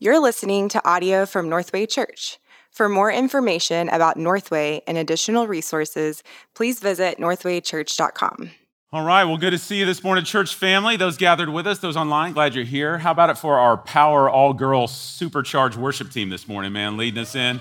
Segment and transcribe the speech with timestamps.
[0.00, 2.38] You're listening to audio from Northway Church.
[2.70, 6.22] For more information about Northway and additional resources,
[6.54, 8.50] please visit northwaychurch.com.
[8.92, 10.96] All right, well, good to see you this morning, church family.
[10.96, 12.98] Those gathered with us, those online, glad you're here.
[12.98, 17.20] How about it for our Power All Girls Supercharged Worship team this morning, man, leading
[17.20, 17.60] us in?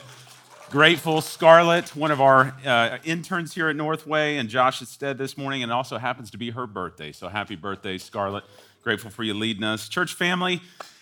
[0.70, 5.64] Grateful Scarlett, one of our uh, interns here at Northway, and Josh Stead this morning,
[5.64, 7.12] and it also happens to be her birthday.
[7.12, 8.44] So happy birthday, Scarlett.
[8.84, 9.90] Grateful for you leading us.
[9.90, 10.62] Church family,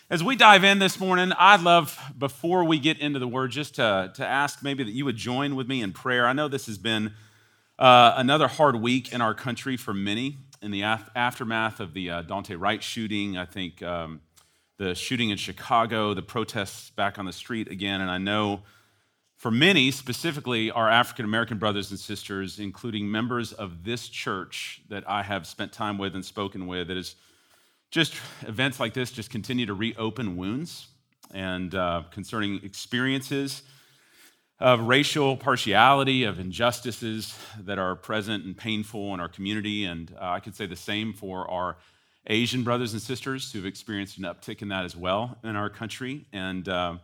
[0.10, 3.76] as we dive in this morning, I'd love, before we get into the word, just
[3.76, 6.28] to, to ask maybe that you would join with me in prayer.
[6.28, 7.14] I know this has been
[7.80, 12.12] uh, another hard week in our country for many in the af- aftermath of the
[12.12, 13.36] uh, Daunte Wright shooting.
[13.36, 14.22] I think um,
[14.78, 18.62] the shooting in Chicago, the protests back on the street again, and I know
[19.38, 25.04] for many, specifically our African American brothers and sisters, including members of this church that
[25.10, 27.16] I have spent time with and spoken with, that is
[27.96, 28.14] just
[28.46, 30.88] events like this just continue to reopen wounds
[31.34, 33.64] and uh, concerning experiences
[34.60, 39.86] of racial partiality, of injustices that are present and painful in our community.
[39.86, 41.78] And uh, I could say the same for our
[42.28, 46.26] Asian brothers and sisters who've experienced an uptick in that as well in our country.
[46.34, 46.96] And, uh,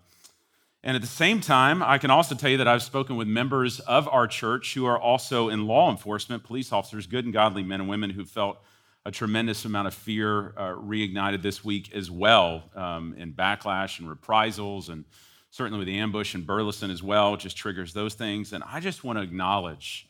[0.83, 3.79] and at the same time, I can also tell you that I've spoken with members
[3.79, 7.79] of our church who are also in law enforcement, police officers, good and godly men
[7.79, 8.57] and women who felt
[9.05, 14.07] a tremendous amount of fear uh, reignited this week as well um, in backlash and
[14.07, 15.05] reprisals, and
[15.49, 18.53] certainly with the ambush in Burleson as well, just triggers those things.
[18.53, 20.07] And I just want to acknowledge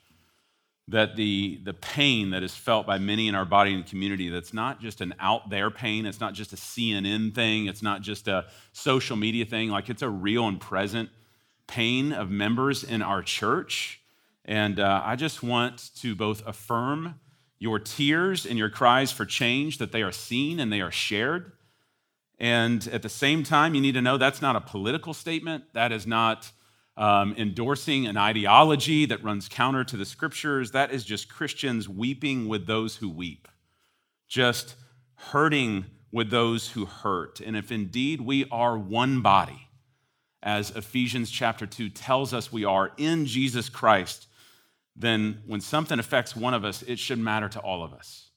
[0.88, 4.52] that the, the pain that is felt by many in our body and community that's
[4.52, 8.26] not just an out there pain it's not just a cnn thing it's not just
[8.26, 11.08] a social media thing like it's a real and present
[11.68, 14.00] pain of members in our church
[14.44, 17.14] and uh, i just want to both affirm
[17.62, 21.52] your tears and your cries for change, that they are seen and they are shared.
[22.36, 25.62] And at the same time, you need to know that's not a political statement.
[25.72, 26.50] That is not
[26.96, 30.72] um, endorsing an ideology that runs counter to the scriptures.
[30.72, 33.46] That is just Christians weeping with those who weep,
[34.26, 34.74] just
[35.14, 37.38] hurting with those who hurt.
[37.38, 39.68] And if indeed we are one body,
[40.42, 44.26] as Ephesians chapter 2 tells us we are in Jesus Christ,
[44.94, 48.30] then when something affects one of us, it should matter to all of us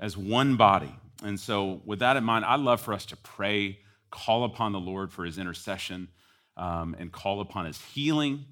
[0.00, 0.94] as one body.
[1.22, 3.78] And so, with that in mind, I'd love for us to pray,
[4.10, 6.08] call upon the Lord for his intercession,
[6.56, 8.44] um, and call upon his healing,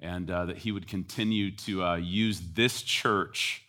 [0.00, 3.62] and uh, that he would continue to uh, use this church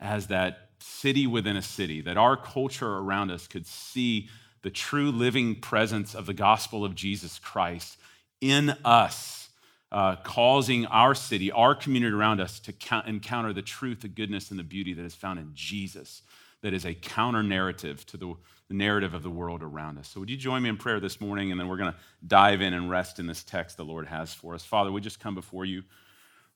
[0.00, 4.28] as that city within a city, that our culture around us could see
[4.62, 7.96] the true living presence of the gospel of Jesus Christ
[8.40, 9.49] in us
[9.92, 14.50] uh, causing our city, our community around us to count, encounter the truth, the goodness,
[14.50, 16.22] and the beauty that is found in Jesus,
[16.62, 18.34] that is a counter narrative to the,
[18.68, 20.08] the narrative of the world around us.
[20.08, 21.50] So, would you join me in prayer this morning?
[21.50, 24.32] And then we're going to dive in and rest in this text the Lord has
[24.32, 24.64] for us.
[24.64, 25.82] Father, we just come before you,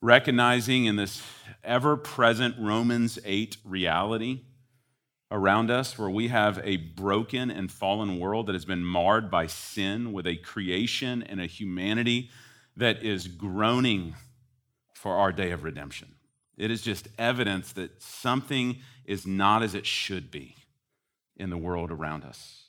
[0.00, 1.20] recognizing in this
[1.64, 4.42] ever present Romans 8 reality
[5.32, 9.48] around us, where we have a broken and fallen world that has been marred by
[9.48, 12.30] sin, with a creation and a humanity
[12.76, 14.14] that is groaning
[14.94, 16.08] for our day of redemption.
[16.56, 20.56] It is just evidence that something is not as it should be
[21.36, 22.62] in the world around us.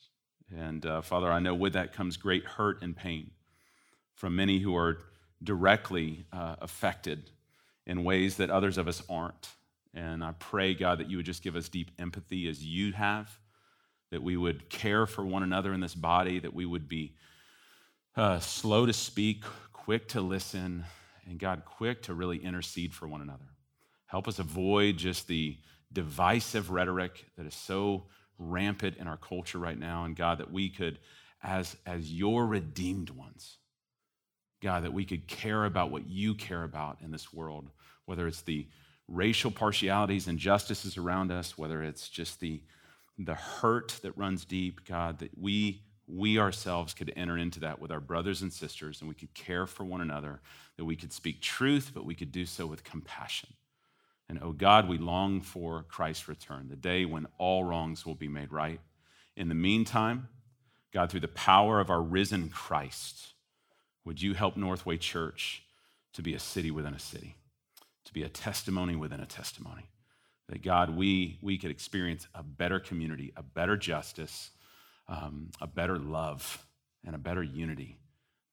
[0.56, 3.32] And uh, Father, I know with that comes great hurt and pain
[4.14, 5.00] from many who are
[5.44, 7.30] directly uh, affected
[7.86, 9.50] in ways that others of us aren't.
[9.94, 13.30] And I pray, God, that you would just give us deep empathy as you have,
[14.12, 17.16] that we would care for one another in this body, that we would be
[18.16, 19.44] uh, slow to speak,
[19.85, 20.84] quick to listen,
[21.28, 23.46] and God, quick to really intercede for one another.
[24.07, 25.57] Help us avoid just the
[25.94, 28.07] divisive rhetoric that is so
[28.40, 30.06] rampant in our culture right now.
[30.06, 30.97] And God, that we could,
[31.44, 33.57] as, as your redeemed ones,
[34.63, 37.69] God, that we could care about what you care about in this world,
[38.06, 38.68] whether it's the
[39.07, 42.59] racial partialities and injustices around us, whether it's just the,
[43.19, 47.92] the hurt that runs deep, God, that we we ourselves could enter into that with
[47.92, 50.40] our brothers and sisters and we could care for one another,
[50.78, 53.50] that we could speak truth, but we could do so with compassion.
[54.30, 58.28] And oh God, we long for Christ's return, the day when all wrongs will be
[58.28, 58.80] made right.
[59.36, 60.30] In the meantime,
[60.92, 63.34] God, through the power of our risen Christ,
[64.04, 65.63] would you help Northway Church
[66.13, 67.36] to be a city within a city,
[68.06, 69.90] to be a testimony within a testimony?
[70.48, 74.51] That God, we, we could experience a better community, a better justice,
[75.07, 76.66] um, a better love
[77.06, 77.98] and a better unity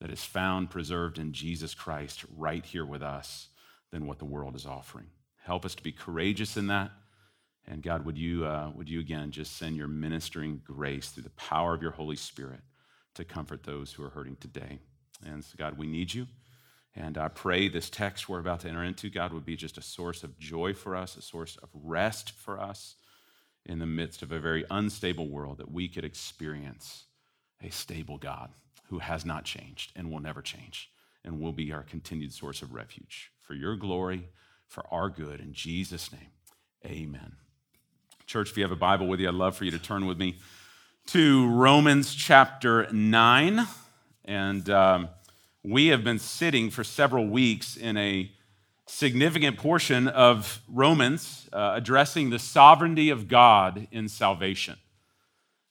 [0.01, 3.49] that is found preserved in Jesus Christ right here with us
[3.91, 5.07] than what the world is offering.
[5.45, 6.91] Help us to be courageous in that.
[7.67, 11.31] And God, would you, uh, would you again just send your ministering grace through the
[11.31, 12.61] power of your Holy Spirit
[13.15, 14.79] to comfort those who are hurting today.
[15.25, 16.27] And so, God, we need you.
[16.95, 19.83] And I pray this text we're about to enter into, God, would be just a
[19.83, 22.97] source of joy for us, a source of rest for us
[23.65, 27.05] in the midst of a very unstable world, that we could experience
[27.63, 28.51] a stable God
[28.89, 30.91] who has not changed and will never change
[31.25, 34.29] and will be our continued source of refuge for your glory,
[34.67, 35.41] for our good.
[35.41, 36.31] In Jesus' name,
[36.85, 37.37] amen.
[38.27, 40.19] Church, if you have a Bible with you, I'd love for you to turn with
[40.19, 40.37] me
[41.07, 43.67] to Romans chapter 9.
[44.25, 45.09] And um,
[45.63, 48.31] we have been sitting for several weeks in a
[48.93, 54.77] significant portion of Romans uh, addressing the sovereignty of God in salvation.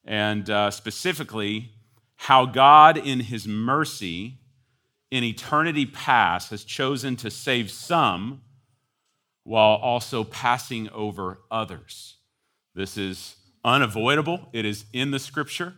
[0.03, 1.71] And uh, specifically,
[2.15, 4.39] how God, in his mercy,
[5.11, 8.41] in eternity past, has chosen to save some
[9.43, 12.17] while also passing over others.
[12.73, 15.75] This is unavoidable, it is in the scripture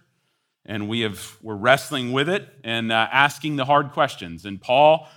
[0.65, 5.09] and we have we're wrestling with it and uh, asking the hard questions and paul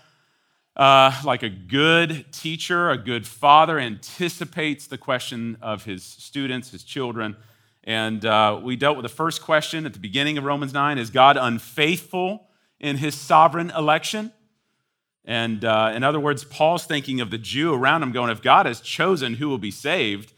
[0.76, 6.84] uh, like a good teacher a good father anticipates the question of his students his
[6.84, 7.37] children.
[7.84, 11.11] And uh, we dealt with the first question at the beginning of romans 9 is
[11.11, 14.32] god unfaithful in his sovereign election?
[15.25, 18.67] And uh, in other words paul's thinking of the jew around him going if god
[18.67, 20.34] has chosen who will be saved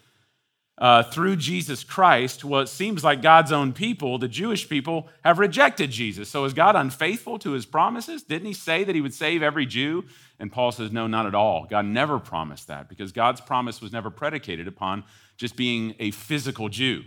[0.79, 5.41] uh, through Jesus Christ, well, it seems like God's own people, the Jewish people, have
[5.41, 6.29] rejected Jesus.
[6.29, 8.23] So is God unfaithful to his promises?
[8.23, 10.05] Didn't he say that he would save every Jew?
[10.39, 11.67] And Paul says, no, not at all.
[11.69, 15.03] God never promised that because God's promise was never predicated upon
[15.37, 17.03] just being a physical Jew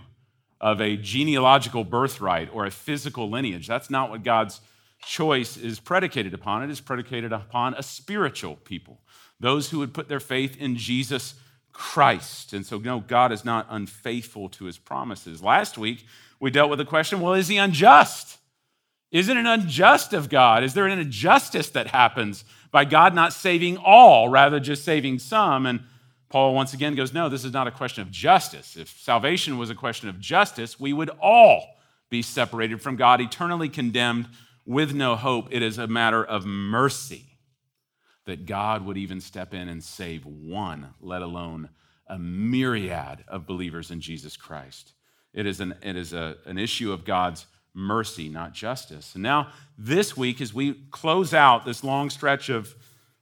[0.59, 3.67] of a genealogical birthright or a physical lineage.
[3.67, 4.59] That's not what God's
[5.01, 6.61] choice is predicated upon.
[6.61, 8.99] It is predicated upon a spiritual people,
[9.39, 11.35] those who would put their faith in Jesus
[11.73, 12.53] Christ.
[12.53, 15.41] And so, no, God is not unfaithful to his promises.
[15.41, 16.05] Last week,
[16.39, 18.37] we dealt with the question well, is he unjust?
[19.11, 20.63] Isn't it unjust of God?
[20.63, 25.65] Is there an injustice that happens by God not saving all, rather just saving some?
[25.65, 25.81] And
[26.29, 28.77] Paul once again goes, no, this is not a question of justice.
[28.77, 31.77] If salvation was a question of justice, we would all
[32.09, 34.29] be separated from God, eternally condemned
[34.65, 35.49] with no hope.
[35.51, 37.30] It is a matter of mercy
[38.25, 41.69] that God would even step in and save one, let alone
[42.07, 44.93] a myriad of believers in Jesus Christ.
[45.33, 49.15] It is an, it is a, an issue of God's mercy, not justice.
[49.15, 49.47] And now,
[49.77, 52.75] this week, as we close out this long stretch of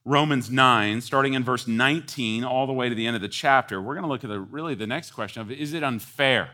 [0.06, 3.82] Romans 9, starting in verse 19 all the way to the end of the chapter,
[3.82, 6.52] we're going to look at the, really the next question of is it unfair?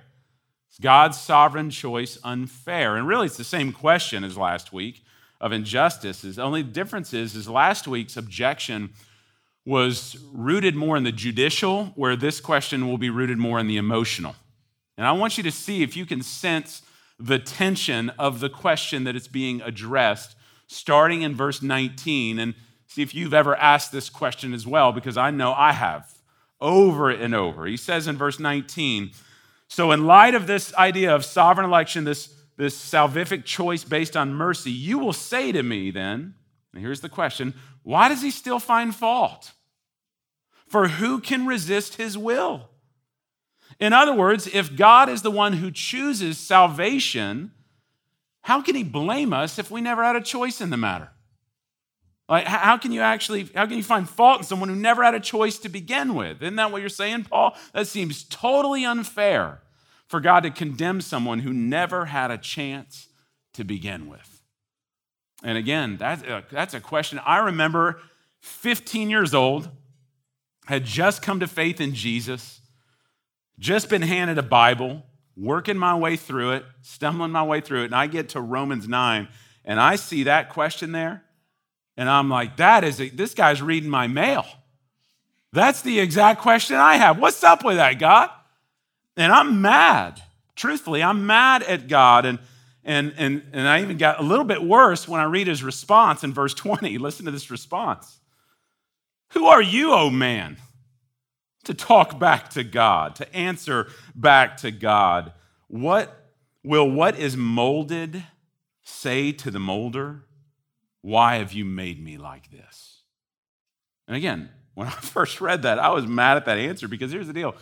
[0.71, 2.97] Is God's sovereign choice unfair?
[2.97, 5.04] And really, it's the same question as last week
[5.45, 6.23] of injustice.
[6.23, 8.89] The only difference is, is last week's objection
[9.63, 13.77] was rooted more in the judicial, where this question will be rooted more in the
[13.77, 14.35] emotional.
[14.97, 16.81] And I want you to see if you can sense
[17.19, 22.55] the tension of the question that is being addressed, starting in verse 19, and
[22.87, 26.11] see if you've ever asked this question as well, because I know I have
[26.59, 27.67] over and over.
[27.67, 29.11] He says in verse 19,
[29.67, 34.33] so in light of this idea of sovereign election, this this salvific choice based on
[34.33, 36.35] mercy, you will say to me then,
[36.73, 37.53] and here's the question
[37.83, 39.51] why does he still find fault?
[40.67, 42.69] For who can resist his will?
[43.79, 47.51] In other words, if God is the one who chooses salvation,
[48.41, 51.09] how can he blame us if we never had a choice in the matter?
[52.27, 55.13] Like, how can you actually, how can you find fault in someone who never had
[55.13, 56.41] a choice to begin with?
[56.41, 57.55] Isn't that what you're saying, Paul?
[57.73, 59.61] That seems totally unfair
[60.07, 63.07] for God to condemn someone who never had a chance
[63.53, 64.41] to begin with?
[65.43, 67.19] And again, that's a, that's a question.
[67.25, 67.99] I remember
[68.41, 69.69] 15 years old,
[70.65, 72.61] had just come to faith in Jesus,
[73.59, 75.03] just been handed a Bible,
[75.37, 78.87] working my way through it, stumbling my way through it, and I get to Romans
[78.87, 79.27] 9,
[79.63, 81.23] and I see that question there,
[81.97, 84.45] and I'm like, that is, a, this guy's reading my mail.
[85.53, 87.19] That's the exact question I have.
[87.19, 88.29] What's up with that, God?
[89.17, 90.21] And I'm mad.
[90.55, 92.25] Truthfully, I'm mad at God.
[92.25, 92.39] And,
[92.83, 96.23] and, and, and I even got a little bit worse when I read his response
[96.23, 96.97] in verse 20.
[96.99, 98.19] Listen to this response
[99.31, 100.57] Who are you, O oh man,
[101.63, 105.33] to talk back to God, to answer back to God?
[105.67, 106.31] What
[106.63, 108.23] will what is molded
[108.83, 110.23] say to the molder?
[111.01, 113.01] Why have you made me like this?
[114.07, 117.27] And again, when I first read that, I was mad at that answer because here's
[117.27, 117.55] the deal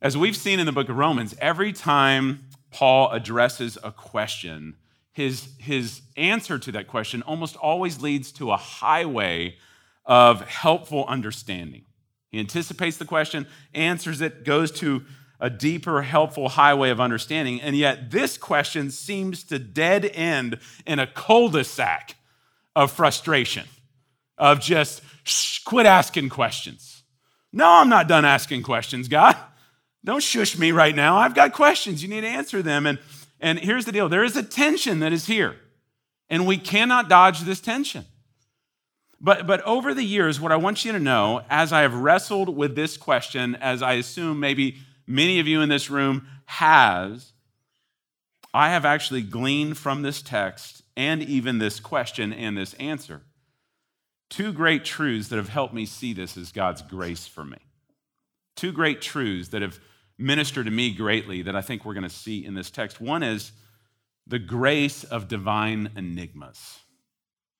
[0.00, 4.76] as we've seen in the book of Romans, every time Paul addresses a question,
[5.12, 9.56] his, his answer to that question almost always leads to a highway
[10.04, 11.84] of helpful understanding.
[12.30, 15.04] He anticipates the question, answers it, goes to
[15.40, 17.60] a deeper, helpful highway of understanding.
[17.60, 22.16] And yet, this question seems to dead end in a cul de sac
[22.76, 23.66] of frustration,
[24.36, 27.02] of just shh, quit asking questions.
[27.52, 29.36] No, I'm not done asking questions, God.
[30.04, 31.16] Don't shush me right now.
[31.18, 32.02] I've got questions.
[32.02, 32.86] You need to answer them.
[32.86, 32.98] And,
[33.40, 35.56] and here's the deal there is a tension that is here,
[36.28, 38.04] and we cannot dodge this tension.
[39.20, 42.56] But, but over the years, what I want you to know, as I have wrestled
[42.56, 44.76] with this question, as I assume maybe
[45.08, 47.32] many of you in this room has,
[48.54, 53.22] I have actually gleaned from this text and even this question and this answer
[54.28, 57.58] two great truths that have helped me see this as God's grace for me.
[58.58, 59.78] Two great truths that have
[60.18, 63.00] ministered to me greatly that I think we're going to see in this text.
[63.00, 63.52] One is
[64.26, 66.80] the grace of divine enigmas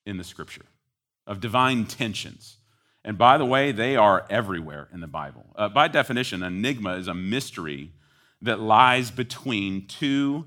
[0.04, 0.64] in the scripture
[1.24, 2.56] of divine tensions.
[3.04, 5.46] And by the way, they are everywhere in the Bible.
[5.54, 7.92] Uh, by definition, enigma is a mystery
[8.42, 10.46] that lies between two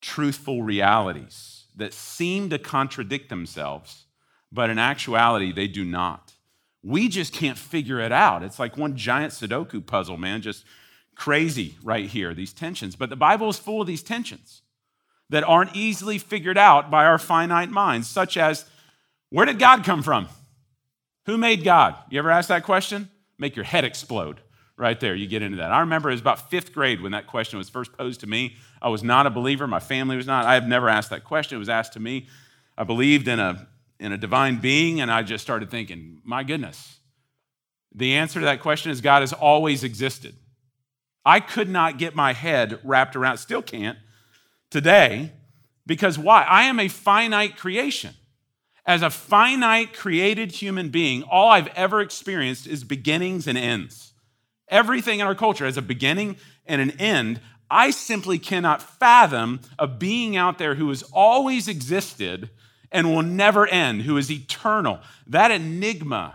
[0.00, 4.04] truthful realities that seem to contradict themselves,
[4.52, 6.33] but in actuality, they do not.
[6.84, 8.42] We just can't figure it out.
[8.42, 10.64] It's like one giant Sudoku puzzle, man, just
[11.16, 12.94] crazy right here, these tensions.
[12.94, 14.62] But the Bible is full of these tensions
[15.30, 18.66] that aren't easily figured out by our finite minds, such as
[19.30, 20.28] where did God come from?
[21.26, 21.96] Who made God?
[22.10, 23.08] You ever ask that question?
[23.38, 24.40] Make your head explode
[24.76, 25.14] right there.
[25.14, 25.72] You get into that.
[25.72, 28.56] I remember it was about fifth grade when that question was first posed to me.
[28.82, 29.66] I was not a believer.
[29.66, 30.44] My family was not.
[30.44, 31.56] I have never asked that question.
[31.56, 32.28] It was asked to me.
[32.76, 33.66] I believed in a,
[34.04, 36.98] in a divine being, and I just started thinking, my goodness.
[37.94, 40.36] The answer to that question is God has always existed.
[41.24, 43.96] I could not get my head wrapped around, still can't
[44.70, 45.32] today,
[45.86, 46.42] because why?
[46.42, 48.14] I am a finite creation.
[48.84, 54.12] As a finite created human being, all I've ever experienced is beginnings and ends.
[54.68, 57.40] Everything in our culture has a beginning and an end.
[57.70, 62.50] I simply cannot fathom a being out there who has always existed
[62.92, 65.00] and will never end, who is eternal.
[65.26, 66.34] That enigma,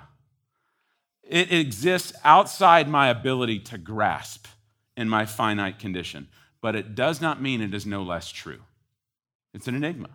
[1.24, 4.48] it exists outside my ability to grasp
[4.98, 6.28] in my finite condition,
[6.62, 8.62] but it does not mean it is no less true.
[9.54, 10.10] It's an enigma.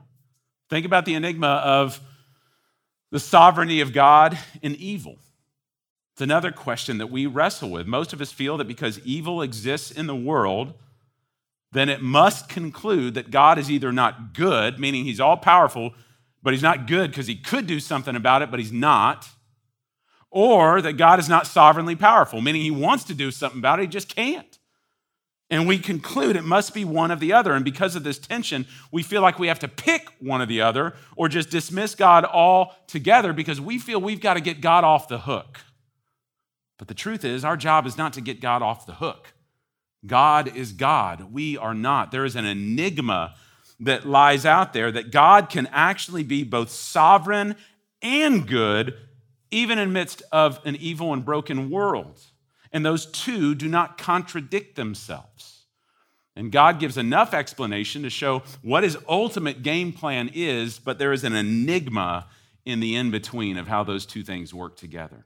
[0.71, 2.01] Think about the enigma of
[3.11, 5.17] the sovereignty of God in evil.
[6.13, 7.87] It's another question that we wrestle with.
[7.87, 10.75] Most of us feel that because evil exists in the world,
[11.73, 15.93] then it must conclude that God is either not good, meaning he's all powerful,
[16.45, 19.29] but he's not good because he could do something about it, but he's not,
[20.31, 23.83] or that God is not sovereignly powerful, meaning he wants to do something about it,
[23.83, 24.59] he just can't.
[25.51, 27.53] And we conclude it must be one of the other.
[27.53, 30.61] And because of this tension, we feel like we have to pick one or the
[30.61, 35.09] other or just dismiss God altogether because we feel we've got to get God off
[35.09, 35.61] the hook.
[36.79, 39.35] But the truth is, our job is not to get God off the hook.
[40.07, 41.33] God is God.
[41.33, 42.11] We are not.
[42.11, 43.35] There is an enigma
[43.85, 47.57] that lies out there that God can actually be both sovereign
[48.03, 48.95] and good,
[49.51, 52.21] even in midst of an evil and broken world.
[52.73, 55.67] And those two do not contradict themselves.
[56.37, 61.13] And God gives enough explanation to show what his ultimate game plan is, but there
[61.13, 62.27] is an enigma
[62.65, 65.25] in the in between of how those two things work together.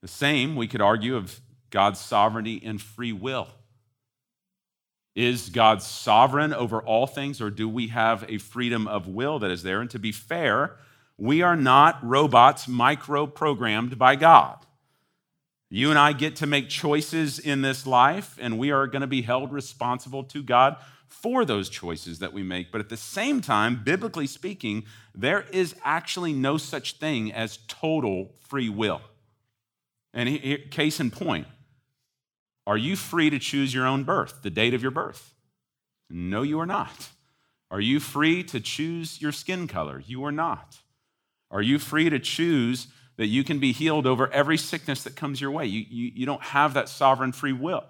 [0.00, 3.48] The same, we could argue, of God's sovereignty and free will.
[5.20, 9.50] Is God sovereign over all things, or do we have a freedom of will that
[9.50, 9.82] is there?
[9.82, 10.78] And to be fair,
[11.18, 14.64] we are not robots micro programmed by God.
[15.68, 19.06] You and I get to make choices in this life, and we are going to
[19.06, 22.72] be held responsible to God for those choices that we make.
[22.72, 24.84] But at the same time, biblically speaking,
[25.14, 29.02] there is actually no such thing as total free will.
[30.14, 31.46] And here, case in point,
[32.66, 35.34] are you free to choose your own birth, the date of your birth?
[36.08, 37.10] No, you are not.
[37.70, 40.02] Are you free to choose your skin color?
[40.06, 40.78] You are not.
[41.50, 42.88] Are you free to choose
[43.20, 45.66] that you can be healed over every sickness that comes your way.
[45.66, 47.84] You, you, you don't have that sovereign free will.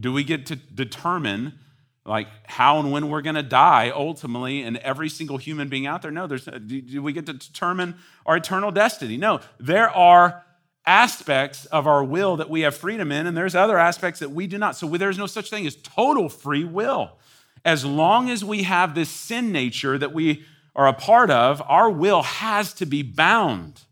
[0.00, 1.58] Do we get to determine
[2.06, 6.00] like how and when we're going to die ultimately and every single human being out
[6.00, 9.90] there no there's uh, do, do we get to determine our eternal destiny no there
[9.90, 10.42] are
[10.88, 14.46] aspects of our will that we have freedom in and there's other aspects that we
[14.46, 17.18] do not so there's no such thing as total free will
[17.64, 21.90] as long as we have this sin nature that we are a part of our
[21.90, 23.82] will has to be bound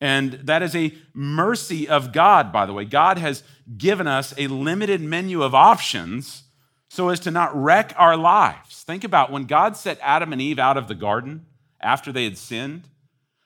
[0.00, 2.84] and that is a mercy of God, by the way.
[2.84, 3.42] God has
[3.76, 6.44] given us a limited menu of options
[6.88, 8.82] so as to not wreck our lives.
[8.82, 11.46] Think about when God set Adam and Eve out of the garden
[11.80, 12.88] after they had sinned,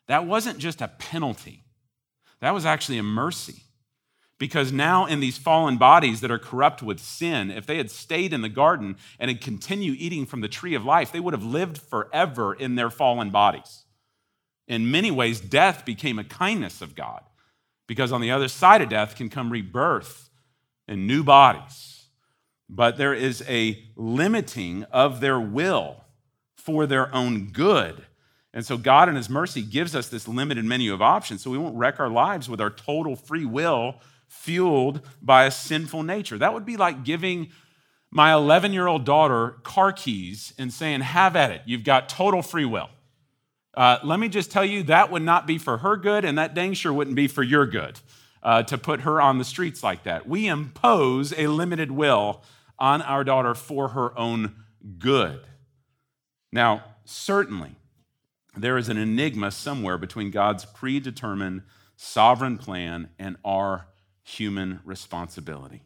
[0.08, 1.59] that wasn't just a penalty,
[2.40, 3.62] that was actually a mercy.
[4.38, 8.32] Because now, in these fallen bodies that are corrupt with sin, if they had stayed
[8.32, 11.44] in the garden and had continued eating from the tree of life, they would have
[11.44, 13.84] lived forever in their fallen bodies.
[14.66, 17.22] In many ways, death became a kindness of God,
[17.86, 20.30] because on the other side of death can come rebirth
[20.88, 22.06] and new bodies.
[22.66, 26.04] But there is a limiting of their will
[26.56, 28.06] for their own good.
[28.52, 31.58] And so, God, in His mercy, gives us this limited menu of options so we
[31.58, 33.96] won't wreck our lives with our total free will
[34.28, 36.38] fueled by a sinful nature.
[36.38, 37.50] That would be like giving
[38.10, 41.62] my 11 year old daughter car keys and saying, Have at it.
[41.64, 42.88] You've got total free will.
[43.74, 46.54] Uh, let me just tell you, that would not be for her good, and that
[46.54, 48.00] dang sure wouldn't be for your good
[48.42, 50.28] uh, to put her on the streets like that.
[50.28, 52.42] We impose a limited will
[52.78, 54.56] on our daughter for her own
[54.98, 55.40] good.
[56.52, 57.76] Now, certainly,
[58.56, 61.62] there is an enigma somewhere between God's predetermined
[61.96, 63.86] sovereign plan and our
[64.22, 65.82] human responsibility.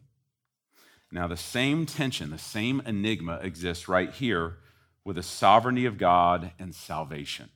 [1.11, 4.57] Now, the same tension, the same enigma exists right here
[5.03, 7.49] with the sovereignty of God and salvation.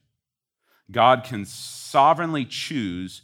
[0.91, 3.21] God can sovereignly choose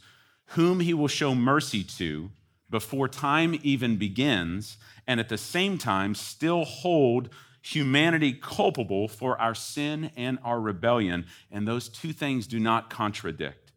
[0.50, 2.30] whom he will show mercy to
[2.68, 4.76] before time even begins,
[5.06, 7.28] and at the same time, still hold
[7.66, 11.26] humanity culpable for our sin and our rebellion.
[11.50, 13.72] And those two things do not contradict.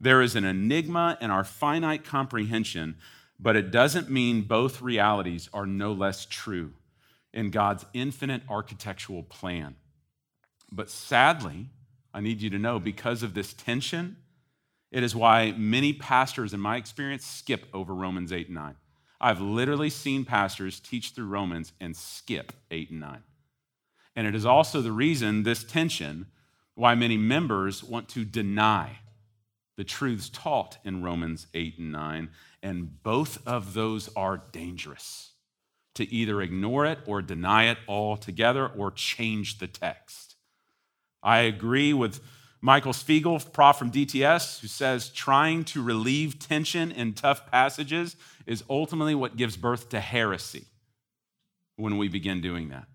[0.00, 2.96] There is an enigma in our finite comprehension
[3.38, 6.72] but it doesn't mean both realities are no less true
[7.32, 9.76] in God's infinite architectural plan.
[10.72, 11.68] But sadly,
[12.14, 14.16] I need you to know because of this tension,
[14.90, 18.74] it is why many pastors, in my experience, skip over Romans 8 and 9.
[19.20, 23.22] I've literally seen pastors teach through Romans and skip 8 and 9.
[24.16, 26.26] And it is also the reason, this tension,
[26.74, 29.00] why many members want to deny
[29.76, 32.30] the truths taught in Romans 8 and 9,
[32.62, 35.32] and both of those are dangerous
[35.94, 40.36] to either ignore it or deny it altogether or change the text.
[41.22, 42.20] I agree with
[42.60, 48.64] Michael Svigel, prof from DTS, who says trying to relieve tension in tough passages is
[48.68, 50.64] ultimately what gives birth to heresy
[51.76, 52.86] when we begin doing that.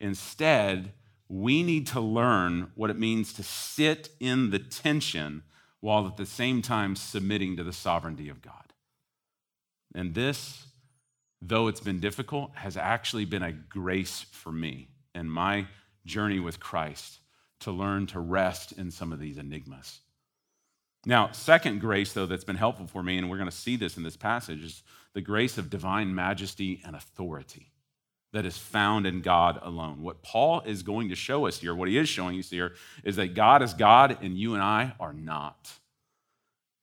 [0.00, 0.92] Instead,
[1.28, 5.42] we need to learn what it means to sit in the tension
[5.80, 8.72] while at the same time submitting to the sovereignty of God.
[9.94, 10.66] And this,
[11.40, 15.66] though it's been difficult, has actually been a grace for me and my
[16.04, 17.18] journey with Christ
[17.60, 20.00] to learn to rest in some of these enigmas.
[21.06, 23.96] Now, second grace, though, that's been helpful for me, and we're going to see this
[23.96, 24.82] in this passage, is
[25.14, 27.70] the grace of divine majesty and authority
[28.32, 30.02] that is found in God alone.
[30.02, 33.16] What Paul is going to show us here, what he is showing us here, is
[33.16, 35.72] that God is God and you and I are not.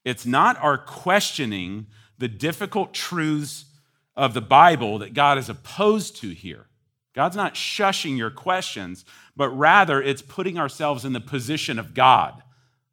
[0.04, 1.86] It's not our questioning
[2.18, 3.64] the difficult truths
[4.16, 6.66] of the Bible that God is opposed to here.
[7.14, 9.04] God's not shushing your questions,
[9.36, 12.42] but rather it's putting ourselves in the position of God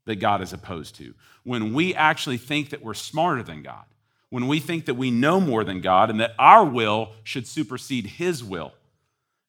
[0.05, 1.13] that God is opposed to.
[1.43, 3.85] When we actually think that we're smarter than God,
[4.29, 8.05] when we think that we know more than God and that our will should supersede
[8.05, 8.73] His will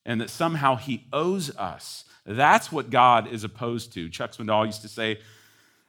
[0.04, 2.04] and that somehow He owes us.
[2.24, 4.08] That's what God is opposed to.
[4.08, 5.18] Chuck Swindoll used to say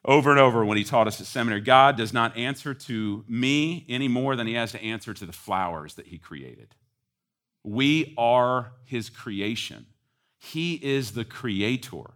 [0.05, 3.85] over and over when he taught us at seminary God does not answer to me
[3.89, 6.75] any more than He has to answer to the flowers that He created.
[7.63, 9.87] We are His creation,
[10.37, 12.13] He is the creator,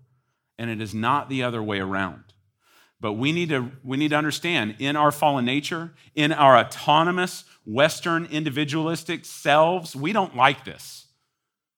[0.57, 2.23] and it is not the other way around.
[3.01, 7.43] But we need to, we need to understand in our fallen nature, in our autonomous,
[7.65, 11.07] Western, individualistic selves, we don't like this.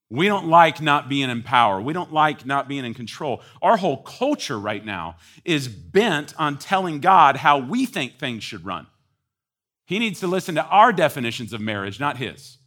[0.09, 1.81] We don't like not being in power.
[1.81, 3.41] We don't like not being in control.
[3.61, 8.65] Our whole culture right now is bent on telling God how we think things should
[8.65, 8.85] run.
[9.85, 12.57] He needs to listen to our definitions of marriage, not his.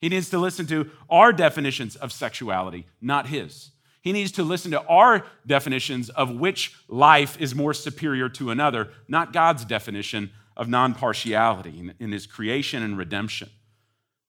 [0.00, 3.70] He needs to listen to our definitions of sexuality, not his.
[4.04, 8.90] He needs to listen to our definitions of which life is more superior to another,
[9.08, 13.48] not God's definition of non partiality in his creation and redemption.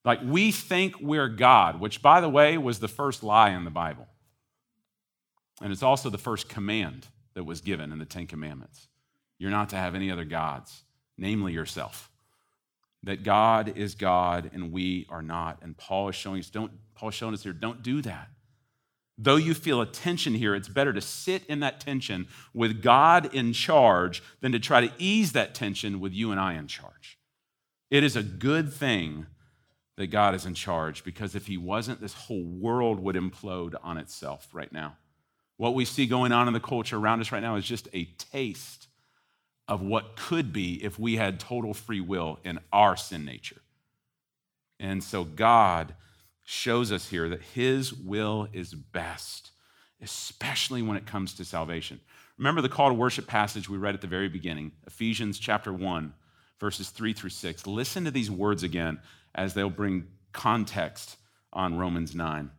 [0.05, 3.69] Like we think we're God, which, by the way, was the first lie in the
[3.69, 4.07] Bible.
[5.61, 8.87] And it's also the first command that was given in the Ten Commandments.
[9.37, 10.83] You're not to have any other gods,
[11.17, 12.09] namely yourself.
[13.03, 15.59] That God is God and we are not.
[15.61, 18.29] And Paul is showing us, don't, Paul is showing us here, don't do that.
[19.17, 23.33] Though you feel a tension here, it's better to sit in that tension with God
[23.33, 27.17] in charge than to try to ease that tension with you and I in charge.
[27.89, 29.27] It is a good thing
[29.95, 33.97] that God is in charge because if He wasn't, this whole world would implode on
[33.97, 34.97] itself right now.
[35.57, 38.05] What we see going on in the culture around us right now is just a
[38.17, 38.87] taste
[39.67, 43.61] of what could be if we had total free will in our sin nature.
[44.79, 45.95] And so God
[46.45, 49.51] shows us here that his will is best,
[50.01, 51.99] especially when it comes to salvation.
[52.37, 56.13] Remember the call to worship passage we read at the very beginning, Ephesians chapter 1,
[56.59, 57.65] verses 3 through 6.
[57.65, 58.99] Listen to these words again
[59.33, 61.17] as they'll bring context
[61.51, 62.51] on Romans 9.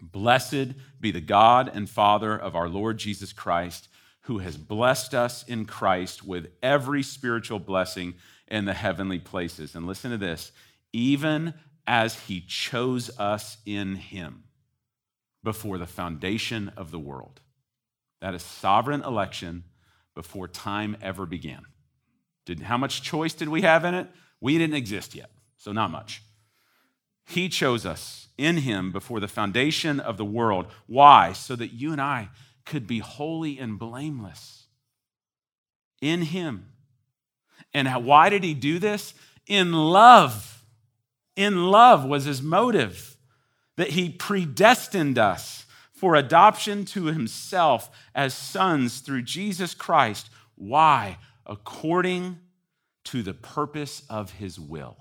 [0.00, 3.88] Blessed be the God and Father of our Lord Jesus Christ,
[4.22, 8.14] who has blessed us in Christ with every spiritual blessing
[8.46, 9.74] in the heavenly places.
[9.74, 10.52] And listen to this
[10.92, 11.54] even
[11.88, 14.44] as he chose us in him
[15.42, 17.40] before the foundation of the world.
[18.20, 19.64] That is sovereign election
[20.14, 21.62] before time ever began.
[22.44, 24.06] Did, how much choice did we have in it?
[24.38, 26.22] We didn't exist yet, so not much.
[27.24, 30.66] He chose us in Him before the foundation of the world.
[30.86, 31.32] Why?
[31.32, 32.28] So that you and I
[32.66, 34.66] could be holy and blameless
[36.02, 36.66] in Him.
[37.72, 39.14] And why did He do this?
[39.46, 40.57] In love.
[41.38, 43.16] In love was His motive,
[43.76, 45.66] that He predestined us
[45.98, 50.30] for adoption to himself as sons through Jesus Christ.
[50.54, 51.18] Why?
[51.44, 52.38] According
[53.04, 54.96] to the purpose of his will.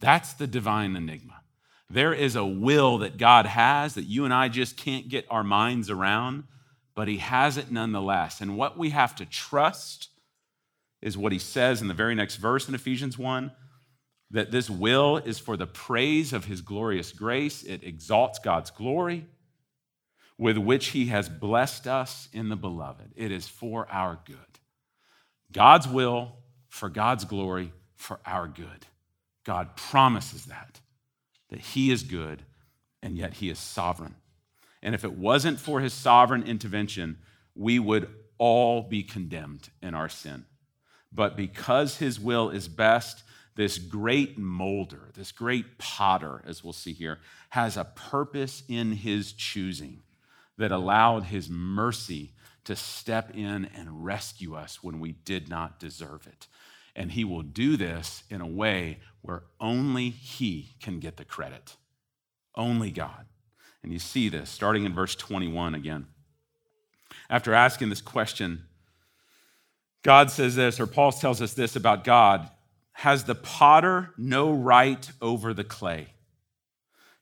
[0.00, 1.42] That's the divine enigma.
[1.88, 5.44] There is a will that God has that you and I just can't get our
[5.44, 6.44] minds around,
[6.96, 8.40] but he has it nonetheless.
[8.40, 10.08] And what we have to trust
[11.00, 13.52] is what he says in the very next verse in Ephesians 1
[14.32, 17.62] that this will is for the praise of his glorious grace.
[17.62, 19.26] It exalts God's glory
[20.38, 23.12] with which he has blessed us in the beloved.
[23.14, 24.36] It is for our good.
[25.52, 26.32] God's will,
[26.68, 28.86] for God's glory, for our good.
[29.44, 30.80] God promises that,
[31.50, 32.42] that he is good
[33.02, 34.14] and yet he is sovereign.
[34.82, 37.18] And if it wasn't for his sovereign intervention,
[37.54, 40.46] we would all be condemned in our sin.
[41.12, 43.22] But because his will is best,
[43.54, 47.18] this great molder, this great potter, as we'll see here,
[47.50, 50.02] has a purpose in his choosing
[50.56, 52.32] that allowed his mercy
[52.64, 56.46] to step in and rescue us when we did not deserve it.
[56.94, 61.76] And he will do this in a way where only he can get the credit.
[62.54, 63.26] Only God.
[63.82, 66.06] And you see this starting in verse 21 again.
[67.28, 68.64] After asking this question,
[70.02, 72.48] God says this, or Paul tells us this about God
[72.92, 76.08] Has the potter no right over the clay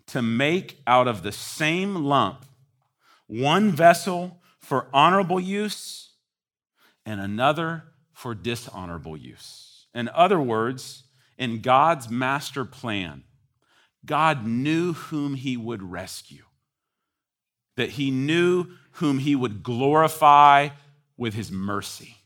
[0.07, 2.45] to make out of the same lump
[3.27, 6.11] one vessel for honorable use
[7.07, 9.87] and another for dishonorable use.
[9.95, 11.05] In other words,
[11.39, 13.25] in God's master plan,
[14.05, 16.45] God knew whom he would rescue,
[17.77, 20.71] that he knew whom he would glorify
[21.17, 22.17] with his mercy.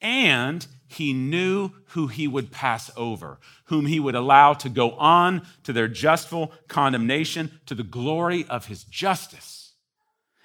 [0.00, 5.46] And he knew who he would pass over, whom he would allow to go on
[5.64, 9.74] to their justful condemnation to the glory of his justice.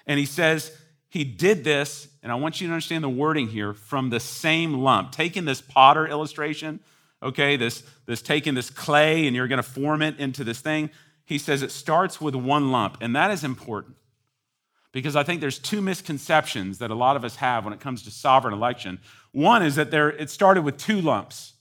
[0.06, 0.76] And he says,
[1.08, 4.74] he did this, and I want you to understand the wording here from the same
[4.74, 5.12] lump.
[5.12, 6.80] Taking this potter illustration,
[7.22, 10.90] okay, this, this taking this clay and you're to form it into this thing.
[11.24, 13.96] He says it starts with one lump, and that is important
[14.94, 18.04] because I think there's two misconceptions that a lot of us have when it comes
[18.04, 19.00] to sovereign election.
[19.32, 21.54] One is that there, it started with two lumps.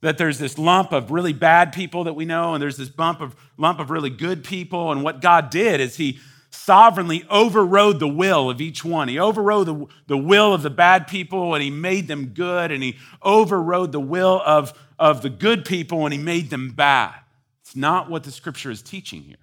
[0.00, 3.20] That there's this lump of really bad people that we know, and there's this bump
[3.20, 4.90] of lump of really good people.
[4.90, 9.08] And what God did is He sovereignly overrode the will of each one.
[9.08, 12.82] He overrode the, the will of the bad people and he made them good, and
[12.82, 17.14] he overrode the will of, of the good people and he made them bad.
[17.60, 19.36] It's not what the scripture is teaching here.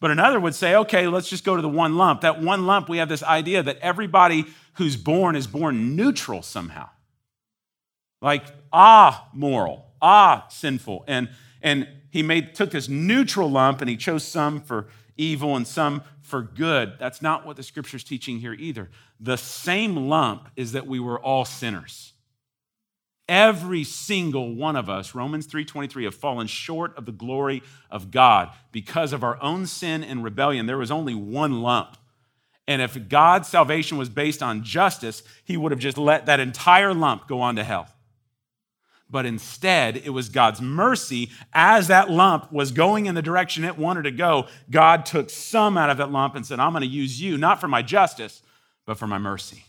[0.00, 2.22] But another would say, okay, let's just go to the one lump.
[2.22, 6.88] That one lump, we have this idea that everybody who's born is born neutral somehow.
[8.22, 11.04] Like, ah, moral, ah, sinful.
[11.06, 11.28] And,
[11.62, 16.02] and he made, took this neutral lump and he chose some for evil and some
[16.22, 16.94] for good.
[16.98, 18.90] That's not what the scripture is teaching here either.
[19.18, 22.14] The same lump is that we were all sinners.
[23.30, 28.50] Every single one of us, Romans 3:23, have fallen short of the glory of God
[28.72, 30.66] because of our own sin and rebellion.
[30.66, 31.96] There was only one lump.
[32.66, 36.92] And if God's salvation was based on justice, he would have just let that entire
[36.92, 37.88] lump go on to hell
[39.10, 41.30] but instead it was God's mercy.
[41.52, 45.76] As that lump was going in the direction it wanted to go, God took some
[45.76, 48.42] out of that lump and said, I'm going to use you, not for my justice,
[48.86, 49.64] but for my mercy.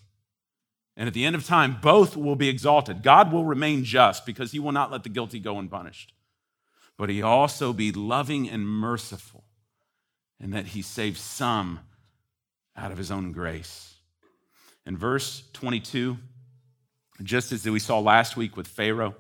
[0.98, 3.02] And at the end of time, both will be exalted.
[3.02, 6.14] God will remain just because he will not let the guilty go unpunished.
[6.98, 9.46] But he also be loving and merciful,
[10.40, 11.80] and that he saves some
[12.76, 13.96] out of his own grace.
[14.86, 16.18] In verse 22,
[17.24, 19.16] just as we saw last week with Pharaoh,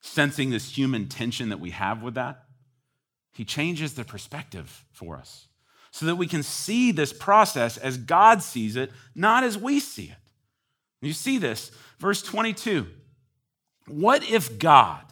[0.00, 2.44] sensing this human tension that we have with that,
[3.32, 5.46] he changes the perspective for us
[5.90, 10.04] so that we can see this process as God sees it, not as we see
[10.04, 10.27] it.
[11.00, 12.86] You see this, verse 22.
[13.86, 15.04] What if God,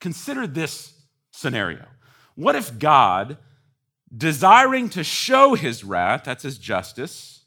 [0.00, 0.94] consider this
[1.30, 1.86] scenario,
[2.34, 3.38] what if God,
[4.16, 7.44] desiring to show his wrath, that's his justice,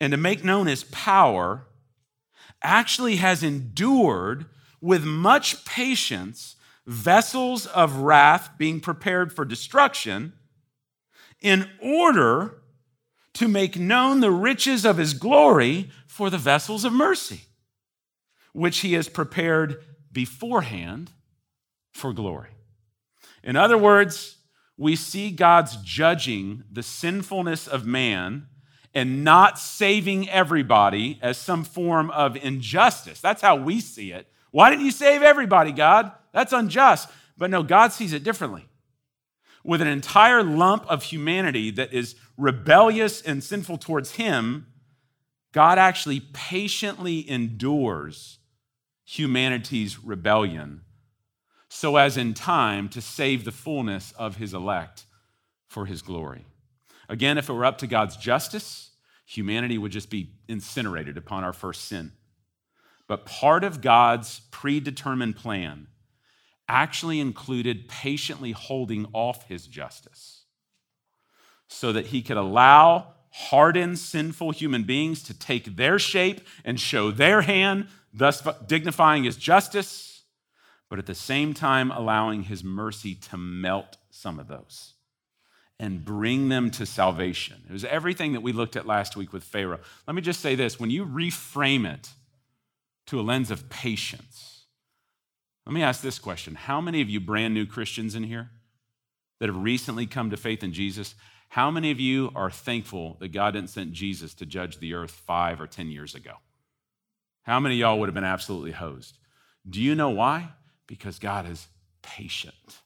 [0.00, 1.66] and to make known his power,
[2.62, 4.46] actually has endured
[4.80, 10.32] with much patience vessels of wrath being prepared for destruction
[11.40, 12.62] in order
[13.34, 17.42] to make known the riches of his glory for the vessels of mercy,
[18.52, 21.12] which he has prepared beforehand
[21.92, 22.48] for glory.
[23.44, 24.38] In other words,
[24.76, 28.48] we see God's judging the sinfulness of man
[28.92, 33.20] and not saving everybody as some form of injustice.
[33.20, 34.26] That's how we see it.
[34.50, 36.10] Why didn't you save everybody, God?
[36.32, 37.08] That's unjust.
[37.36, 38.66] But no, God sees it differently.
[39.62, 44.66] With an entire lump of humanity that is rebellious and sinful towards Him,
[45.52, 48.38] God actually patiently endures
[49.04, 50.82] humanity's rebellion
[51.68, 55.04] so as in time to save the fullness of His elect
[55.66, 56.46] for His glory.
[57.08, 58.90] Again, if it were up to God's justice,
[59.26, 62.12] humanity would just be incinerated upon our first sin.
[63.06, 65.88] But part of God's predetermined plan
[66.68, 70.44] actually included patiently holding off his justice
[71.66, 77.10] so that he could allow hardened, sinful human beings to take their shape and show
[77.10, 80.22] their hand, thus dignifying his justice,
[80.88, 84.94] but at the same time allowing his mercy to melt some of those
[85.80, 87.62] and bring them to salvation.
[87.68, 89.80] It was everything that we looked at last week with Pharaoh.
[90.06, 92.10] Let me just say this when you reframe it
[93.06, 94.64] to a lens of patience,
[95.66, 98.50] let me ask this question How many of you, brand new Christians in here
[99.38, 101.14] that have recently come to faith in Jesus,
[101.48, 105.10] how many of you are thankful that God didn't send Jesus to judge the earth
[105.10, 106.32] five or 10 years ago?
[107.42, 109.18] How many y'all would have been absolutely hosed?
[109.68, 110.50] Do you know why?
[110.86, 111.68] Because God is
[112.02, 112.82] patient,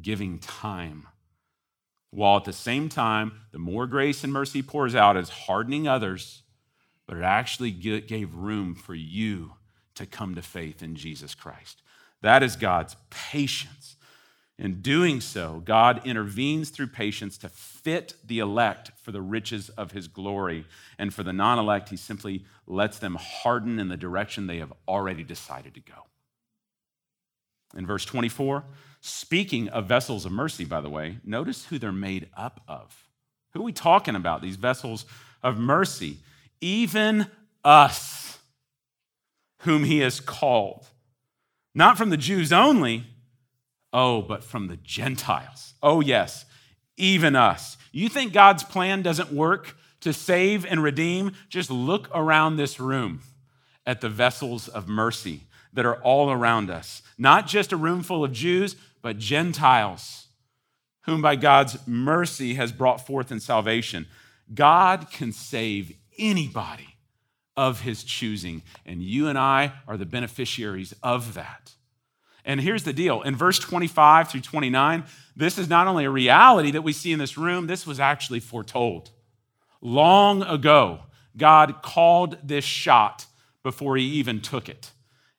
[0.00, 1.06] giving time.
[2.10, 6.42] While at the same time, the more grace and mercy pours out is hardening others,
[7.06, 9.52] but it actually gave room for you
[9.94, 11.82] to come to faith in Jesus Christ.
[12.22, 13.96] That is God's patience.
[14.58, 19.92] In doing so, God intervenes through patience to fit the elect for the riches of
[19.92, 20.66] his glory.
[20.98, 24.72] And for the non elect, he simply lets them harden in the direction they have
[24.86, 26.06] already decided to go.
[27.74, 28.64] In verse 24,
[29.00, 33.08] speaking of vessels of mercy, by the way, notice who they're made up of.
[33.52, 35.06] Who are we talking about, these vessels
[35.42, 36.18] of mercy?
[36.60, 37.26] Even
[37.64, 38.38] us
[39.60, 40.86] whom he has called.
[41.74, 43.06] Not from the Jews only,
[43.92, 45.74] oh, but from the Gentiles.
[45.82, 46.44] Oh, yes,
[46.96, 47.76] even us.
[47.92, 51.32] You think God's plan doesn't work to save and redeem?
[51.48, 53.20] Just look around this room
[53.86, 57.02] at the vessels of mercy that are all around us.
[57.18, 60.28] Not just a room full of Jews, but Gentiles,
[61.02, 64.06] whom by God's mercy has brought forth in salvation.
[64.54, 66.96] God can save anybody
[67.56, 68.62] of his choosing.
[68.86, 71.72] And you and I are the beneficiaries of that.
[72.44, 75.04] And here's the deal in verse 25 through 29,
[75.36, 78.40] this is not only a reality that we see in this room, this was actually
[78.40, 79.10] foretold.
[79.80, 81.00] Long ago,
[81.36, 83.26] God called this shot
[83.62, 84.90] before he even took it,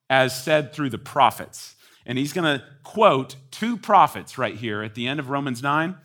[0.10, 1.76] as said through the prophets.
[2.06, 5.96] And he's going to quote two prophets right here at the end of Romans 9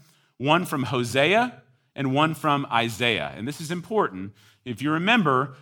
[0.40, 1.62] one from Hosea
[1.96, 3.32] and one from Isaiah.
[3.37, 4.32] And this is important.
[4.64, 5.56] If you remember,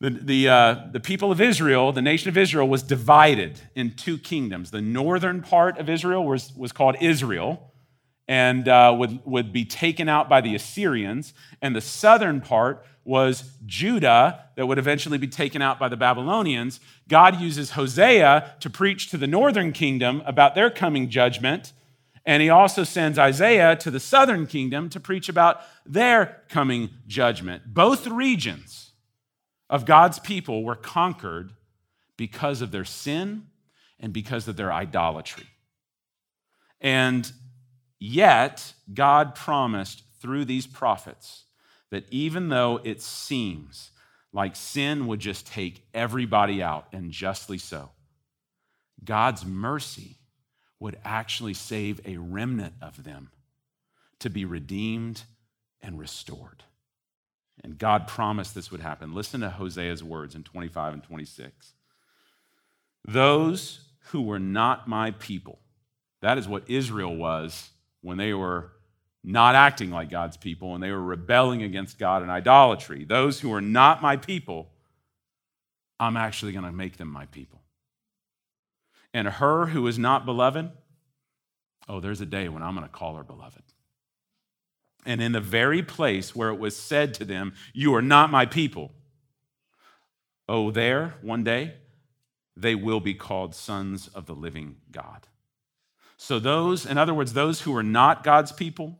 [0.00, 4.16] the, the, uh, the people of Israel, the nation of Israel, was divided in two
[4.16, 4.70] kingdoms.
[4.70, 7.70] The northern part of Israel was, was called Israel
[8.26, 13.56] and uh, would, would be taken out by the Assyrians, and the southern part was
[13.66, 16.78] Judah that would eventually be taken out by the Babylonians.
[17.08, 21.72] God uses Hosea to preach to the northern kingdom about their coming judgment,
[22.24, 27.74] and he also sends Isaiah to the southern kingdom to preach about their coming judgment.
[27.74, 28.89] Both regions
[29.70, 31.52] of God's people were conquered
[32.16, 33.46] because of their sin
[34.00, 35.46] and because of their idolatry.
[36.80, 37.30] And
[37.98, 41.44] yet, God promised through these prophets
[41.90, 43.90] that even though it seems
[44.32, 47.90] like sin would just take everybody out, and justly so,
[49.04, 50.16] God's mercy
[50.78, 53.30] would actually save a remnant of them
[54.20, 55.22] to be redeemed
[55.82, 56.64] and restored.
[57.62, 59.14] And God promised this would happen.
[59.14, 61.74] Listen to Hosea's words in 25 and 26.
[63.06, 65.58] Those who were not my people,
[66.22, 67.70] that is what Israel was
[68.00, 68.72] when they were
[69.22, 73.04] not acting like God's people and they were rebelling against God and idolatry.
[73.04, 74.70] Those who are not my people,
[75.98, 77.60] I'm actually going to make them my people.
[79.12, 80.70] And her who is not beloved,
[81.88, 83.62] oh, there's a day when I'm going to call her beloved.
[85.06, 88.46] And in the very place where it was said to them, You are not my
[88.46, 88.92] people,
[90.48, 91.74] oh, there, one day,
[92.56, 95.28] they will be called sons of the living God.
[96.16, 98.98] So, those, in other words, those who are not God's people,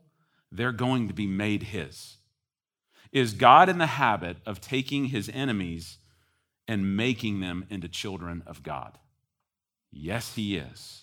[0.51, 2.17] they're going to be made His.
[3.11, 5.97] Is God in the habit of taking His enemies
[6.67, 8.97] and making them into children of God?
[9.91, 11.00] Yes, He is.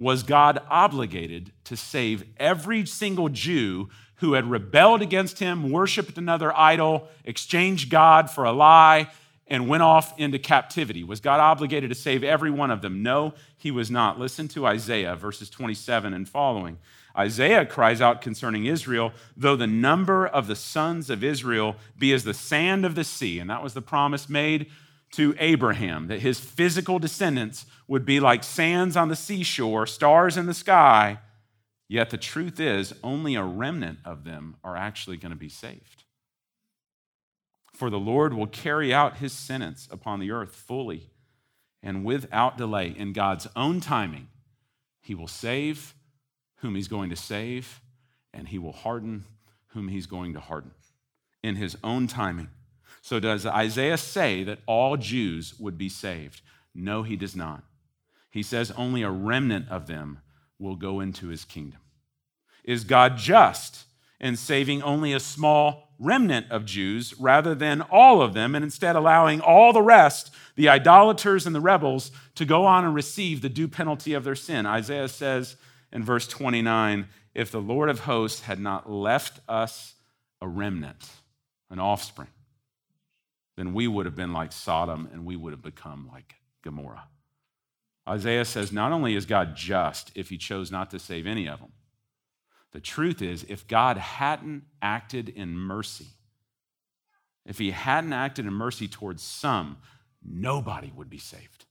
[0.00, 6.56] Was God obligated to save every single Jew who had rebelled against Him, worshiped another
[6.56, 9.10] idol, exchanged God for a lie,
[9.46, 11.04] and went off into captivity.
[11.04, 13.02] Was God obligated to save every one of them?
[13.02, 14.18] No, he was not.
[14.18, 16.78] Listen to Isaiah, verses 27 and following.
[17.14, 22.24] Isaiah cries out concerning Israel, though the number of the sons of Israel be as
[22.24, 23.38] the sand of the sea.
[23.38, 24.70] And that was the promise made
[25.12, 30.46] to Abraham, that his physical descendants would be like sands on the seashore, stars in
[30.46, 31.18] the sky.
[31.88, 36.04] Yet the truth is, only a remnant of them are actually going to be saved.
[37.72, 41.10] For the Lord will carry out his sentence upon the earth fully
[41.82, 42.94] and without delay.
[42.96, 44.28] In God's own timing,
[45.00, 45.94] he will save
[46.56, 47.80] whom he's going to save,
[48.32, 49.24] and he will harden
[49.68, 50.72] whom he's going to harden
[51.42, 52.48] in his own timing.
[53.02, 56.42] So, does Isaiah say that all Jews would be saved?
[56.74, 57.62] No, he does not.
[58.30, 60.20] He says only a remnant of them
[60.58, 61.80] will go into his kingdom.
[62.62, 63.84] Is God just
[64.20, 68.96] in saving only a small remnant of Jews rather than all of them, and instead
[68.96, 73.48] allowing all the rest, the idolaters and the rebels, to go on and receive the
[73.48, 74.66] due penalty of their sin.
[74.66, 75.56] Isaiah says
[75.92, 79.94] in verse 29 if the Lord of hosts had not left us
[80.40, 81.08] a remnant,
[81.70, 82.28] an offspring,
[83.60, 87.08] then we would have been like Sodom and we would have become like Gomorrah.
[88.08, 91.60] Isaiah says not only is God just if he chose not to save any of
[91.60, 91.72] them,
[92.72, 96.06] the truth is, if God hadn't acted in mercy,
[97.44, 99.76] if he hadn't acted in mercy towards some,
[100.24, 101.66] nobody would be saved.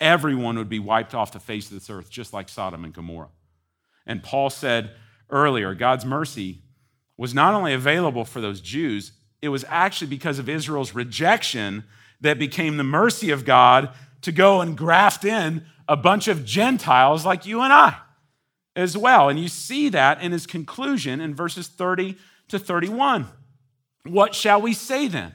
[0.00, 3.30] Everyone would be wiped off the face of this earth, just like Sodom and Gomorrah.
[4.06, 4.90] And Paul said
[5.30, 6.58] earlier God's mercy
[7.16, 11.84] was not only available for those Jews, it was actually because of Israel's rejection
[12.20, 13.90] that became the mercy of God
[14.22, 17.96] to go and graft in a bunch of Gentiles like you and I
[18.74, 19.28] as well.
[19.28, 22.16] And you see that in his conclusion in verses 30
[22.48, 23.26] to 31.
[24.04, 25.34] What shall we say then?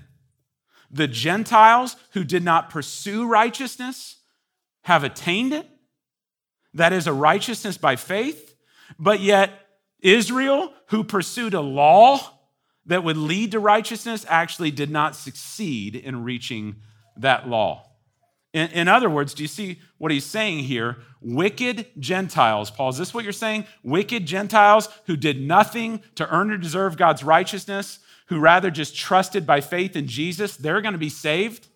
[0.91, 4.17] The Gentiles who did not pursue righteousness
[4.83, 5.67] have attained it.
[6.73, 8.55] That is a righteousness by faith.
[8.99, 9.51] But yet,
[10.01, 12.19] Israel, who pursued a law
[12.85, 16.75] that would lead to righteousness, actually did not succeed in reaching
[17.17, 17.89] that law.
[18.53, 20.97] In, in, other words, do you see what he's saying here?
[21.21, 23.65] Wicked Gentiles, Paul, is this what you're saying?
[23.83, 29.47] Wicked Gentiles who did nothing to earn or deserve God's righteousness, who rather just trusted
[29.47, 31.67] by faith in Jesus, they're going to be saved?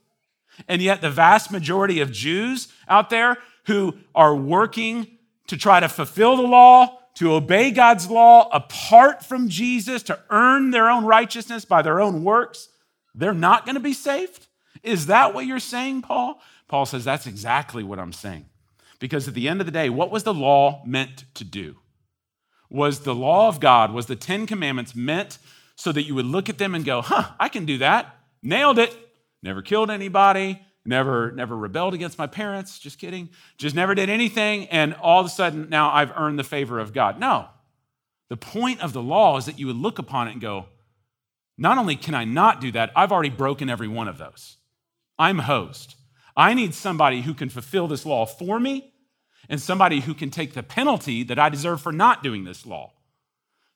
[0.68, 5.08] And yet, the vast majority of Jews out there who are working
[5.48, 10.70] to try to fulfill the law, to obey God's law apart from Jesus, to earn
[10.70, 12.70] their own righteousness by their own works,
[13.16, 14.46] they're not going to be saved?
[14.84, 16.40] Is that what you're saying, Paul?
[16.68, 18.46] Paul says, That's exactly what I'm saying.
[19.00, 21.78] Because at the end of the day, what was the law meant to do?
[22.70, 25.40] Was the law of God, was the Ten Commandments meant
[25.76, 28.16] so that you would look at them and go, huh, I can do that.
[28.44, 28.96] Nailed it.
[29.42, 33.30] Never killed anybody, never, never rebelled against my parents, just kidding.
[33.58, 36.94] Just never did anything, and all of a sudden now I've earned the favor of
[36.94, 37.20] God.
[37.20, 37.50] No.
[38.30, 40.66] The point of the law is that you would look upon it and go,
[41.58, 44.58] not only can I not do that, I've already broken every one of those.
[45.18, 45.96] I'm hosed.
[46.36, 48.94] I need somebody who can fulfill this law for me
[49.50, 52.94] and somebody who can take the penalty that I deserve for not doing this law.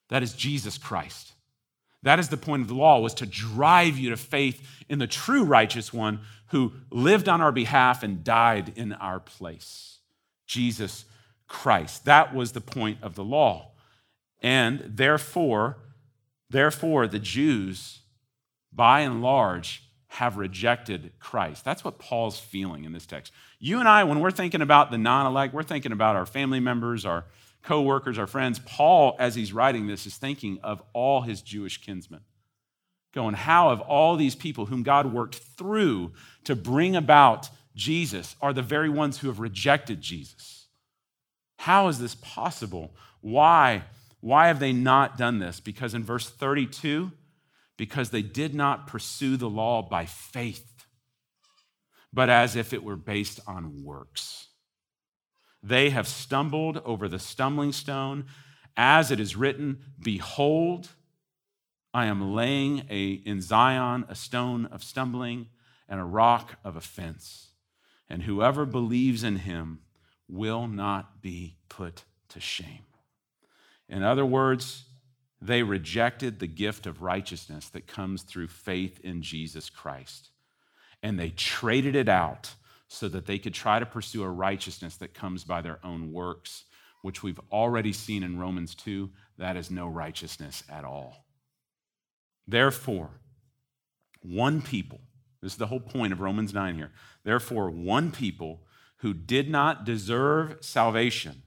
[0.10, 1.34] That is Jesus Christ.
[2.04, 5.08] That is the point of the law was to drive you to faith in the
[5.08, 6.22] true righteous one
[6.52, 10.00] who lived on our behalf and died in our place.
[10.46, 11.06] Jesus
[11.48, 12.06] Christ.
[12.06, 13.72] That was the point of the law.
[14.42, 15.78] And therefore,
[16.50, 18.00] therefore the Jews
[18.72, 21.64] by and large have rejected Christ.
[21.64, 23.32] That's what Paul's feeling in this text.
[23.60, 26.60] You and I, when we're thinking about the non elect, we're thinking about our family
[26.60, 27.26] members, our
[27.64, 28.60] co workers, our friends.
[28.60, 32.22] Paul, as he's writing this, is thinking of all his Jewish kinsmen.
[33.14, 36.14] Going, how have all these people whom God worked through
[36.46, 40.68] to bring about Jesus are the very ones who have rejected Jesus?
[41.58, 42.96] How is this possible?
[43.22, 43.84] Why?
[44.20, 45.60] Why have they not done this?
[45.60, 47.12] Because in verse 32,
[47.78, 50.86] because they did not pursue the law by faith,
[52.14, 54.48] but as if it were based on works.
[55.64, 58.26] They have stumbled over the stumbling stone,
[58.76, 60.90] as it is written, Behold,
[61.94, 65.48] I am laying a, in Zion a stone of stumbling
[65.90, 67.50] and a rock of offense,
[68.10, 69.80] and whoever believes in him
[70.30, 72.86] will not be put to shame.
[73.90, 74.86] In other words,
[75.42, 80.30] they rejected the gift of righteousness that comes through faith in Jesus Christ,
[81.04, 82.54] and they traded it out
[82.88, 86.66] so that they could try to pursue a righteousness that comes by their own works,
[87.02, 89.10] which we've already seen in Romans 2.
[89.38, 91.21] That is no righteousness at all.
[92.52, 93.12] Therefore,
[94.22, 95.00] one people,
[95.42, 96.92] this is the whole point of Romans 9 here.
[97.24, 98.60] Therefore, one people
[98.98, 101.44] who did not deserve salvation,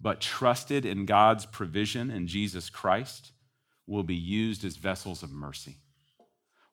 [0.00, 3.32] but trusted in God's provision in Jesus Christ,
[3.84, 5.78] will be used as vessels of mercy.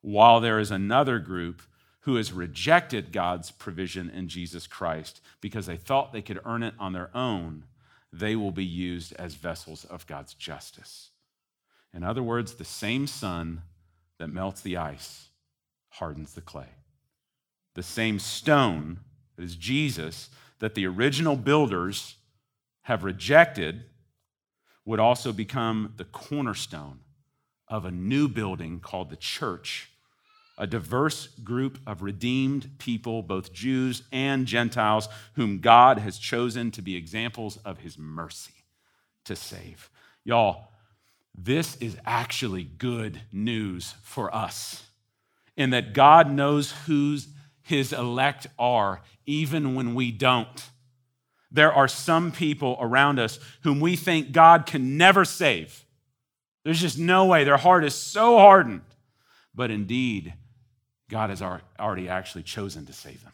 [0.00, 1.60] While there is another group
[2.02, 6.74] who has rejected God's provision in Jesus Christ because they thought they could earn it
[6.78, 7.64] on their own,
[8.12, 11.10] they will be used as vessels of God's justice.
[11.92, 13.62] In other words, the same sun
[14.18, 15.28] that melts the ice
[15.90, 16.68] hardens the clay.
[17.74, 19.00] The same stone
[19.36, 22.16] that is Jesus that the original builders
[22.82, 23.84] have rejected
[24.84, 27.00] would also become the cornerstone
[27.68, 29.90] of a new building called the church
[30.60, 36.82] a diverse group of redeemed people, both Jews and Gentiles, whom God has chosen to
[36.82, 38.52] be examples of his mercy
[39.24, 39.88] to save.
[40.22, 40.68] Y'all,
[41.34, 44.84] this is actually good news for us
[45.56, 47.28] in that God knows whose
[47.62, 50.70] his elect are, even when we don't.
[51.50, 55.84] There are some people around us whom we think God can never save.
[56.64, 57.44] There's just no way.
[57.44, 58.82] Their heart is so hardened.
[59.54, 60.34] But indeed,
[61.08, 63.32] God has already actually chosen to save them.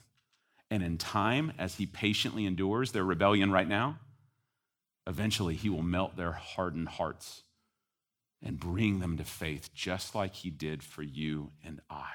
[0.70, 3.98] And in time, as He patiently endures their rebellion right now,
[5.06, 7.42] eventually He will melt their hardened hearts
[8.46, 12.10] and bring them to faith, just like He did for you and I.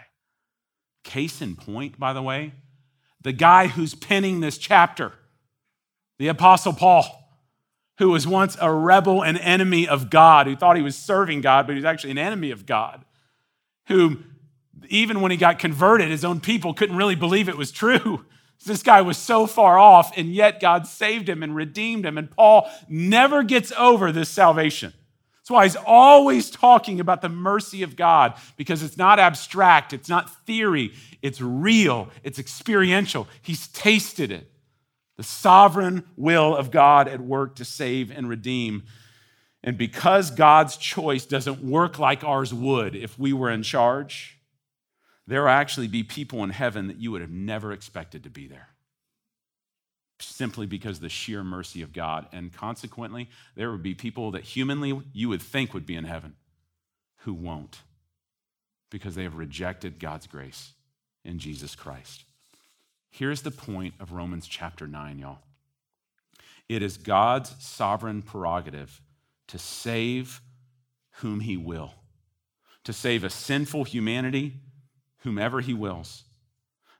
[1.03, 2.53] Case in point, by the way,
[3.21, 5.13] the guy who's penning this chapter,
[6.17, 7.05] the Apostle Paul,
[7.97, 11.67] who was once a rebel and enemy of God, who thought he was serving God,
[11.67, 13.03] but he was actually an enemy of God,
[13.88, 14.19] who
[14.88, 18.25] even when he got converted, his own people couldn't really believe it was true.
[18.63, 22.15] This guy was so far off, and yet God saved him and redeemed him.
[22.15, 24.93] And Paul never gets over this salvation.
[25.52, 30.08] That's why he's always talking about the mercy of God, because it's not abstract, it's
[30.08, 33.28] not theory, it's real, it's experiential.
[33.41, 34.49] He's tasted it.
[35.18, 38.84] The sovereign will of God at work to save and redeem.
[39.62, 44.39] And because God's choice doesn't work like ours would if we were in charge,
[45.28, 48.47] there will actually be people in heaven that you would have never expected to be
[48.47, 48.70] there.
[50.22, 52.28] Simply because the sheer mercy of God.
[52.32, 56.36] And consequently, there would be people that humanly you would think would be in heaven
[57.17, 57.82] who won't
[58.89, 60.74] because they have rejected God's grace
[61.24, 62.26] in Jesus Christ.
[63.09, 65.39] Here's the point of Romans chapter 9, y'all.
[66.69, 69.01] It is God's sovereign prerogative
[69.47, 70.41] to save
[71.15, 71.93] whom he will,
[72.86, 74.53] to save a sinful humanity
[75.19, 76.24] whomever he wills.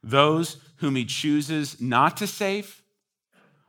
[0.02, 2.81] Those whom he chooses not to save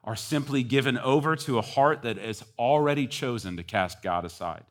[0.04, 4.64] are simply given over to a heart that is already chosen to cast God aside.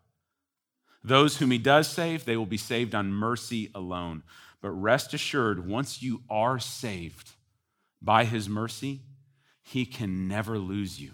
[1.02, 4.22] Those whom he does save, they will be saved on mercy alone.
[4.60, 7.30] But rest assured, once you are saved
[8.00, 9.00] by his mercy,
[9.62, 11.12] he can never lose you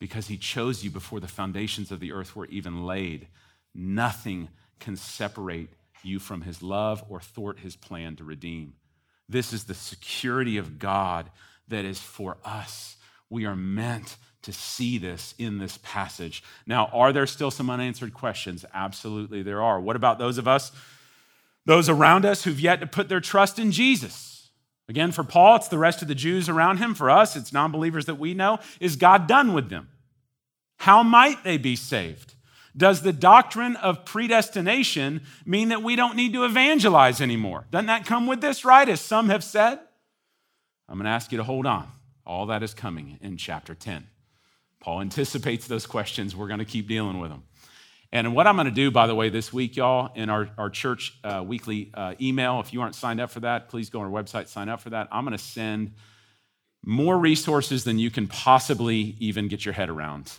[0.00, 3.28] because he chose you before the foundations of the earth were even laid.
[3.74, 4.48] Nothing
[4.80, 5.70] can separate
[6.02, 8.74] you from his love or thwart his plan to redeem.
[9.28, 11.30] This is the security of God
[11.68, 12.96] that is for us.
[13.30, 16.42] We are meant to see this in this passage.
[16.66, 18.64] Now, are there still some unanswered questions?
[18.74, 19.80] Absolutely, there are.
[19.80, 20.70] What about those of us,
[21.64, 24.50] those around us who've yet to put their trust in Jesus?
[24.88, 26.94] Again, for Paul, it's the rest of the Jews around him.
[26.94, 28.58] For us, it's non believers that we know.
[28.80, 29.88] Is God done with them?
[30.76, 32.34] How might they be saved?
[32.76, 37.66] Does the doctrine of predestination mean that we don't need to evangelize anymore?
[37.70, 38.88] Doesn't that come with this, right?
[38.88, 39.78] As some have said?
[40.88, 41.88] I'm going to ask you to hold on.
[42.26, 44.06] All that is coming in chapter 10.
[44.80, 46.36] Paul anticipates those questions.
[46.36, 47.44] We're going to keep dealing with them.
[48.12, 50.70] And what I'm going to do, by the way, this week, y'all, in our, our
[50.70, 54.06] church uh, weekly uh, email, if you aren't signed up for that, please go on
[54.06, 55.08] our website, sign up for that.
[55.10, 55.92] I'm going to send
[56.84, 60.32] more resources than you can possibly even get your head around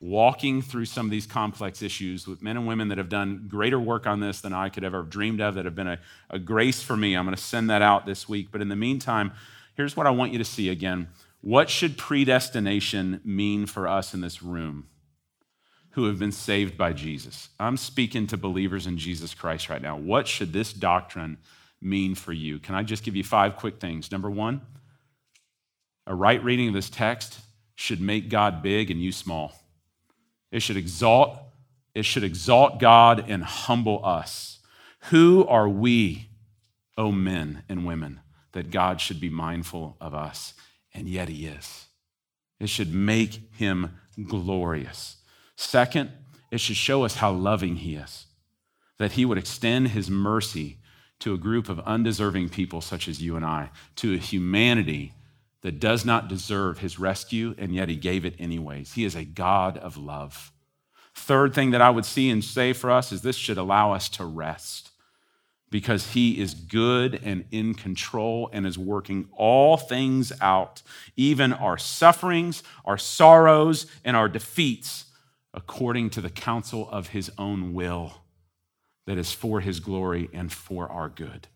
[0.00, 3.80] walking through some of these complex issues with men and women that have done greater
[3.80, 5.98] work on this than I could ever have dreamed of, that have been a,
[6.30, 7.16] a grace for me.
[7.16, 8.48] I'm going to send that out this week.
[8.52, 9.32] But in the meantime,
[9.78, 11.08] here's what I want you to see again.
[11.40, 14.88] What should predestination mean for us in this room
[15.90, 17.50] who have been saved by Jesus?
[17.60, 19.96] I'm speaking to believers in Jesus Christ right now.
[19.96, 21.38] What should this doctrine
[21.80, 22.58] mean for you?
[22.58, 24.10] Can I just give you five quick things?
[24.10, 24.62] Number one,
[26.08, 27.38] a right reading of this text
[27.76, 29.54] should make God big and you small.
[30.50, 31.38] It should exalt,
[31.94, 34.58] it should exalt God and humble us.
[35.10, 36.30] Who are we,
[36.96, 38.18] O oh men and women,
[38.52, 40.54] that God should be mindful of us?
[40.94, 41.86] And yet he is.
[42.58, 45.16] It should make him glorious.
[45.56, 46.10] Second,
[46.50, 48.26] it should show us how loving he is,
[48.98, 50.78] that he would extend his mercy
[51.20, 55.12] to a group of undeserving people such as you and I, to a humanity
[55.62, 58.92] that does not deserve his rescue, and yet he gave it anyways.
[58.92, 60.52] He is a God of love.
[61.14, 64.08] Third thing that I would see and say for us is this should allow us
[64.10, 64.87] to rest
[65.70, 70.82] because he is good and in control and is working all things out,
[71.16, 75.04] even our sufferings, our sorrows, and our defeats,
[75.52, 78.22] according to the counsel of his own will
[79.06, 81.48] that is for his glory and for our good.